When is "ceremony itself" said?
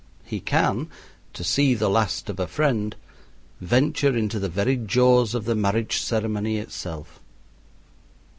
6.01-7.19